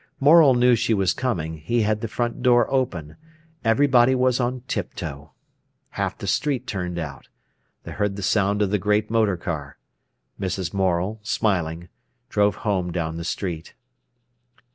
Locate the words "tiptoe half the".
4.67-6.25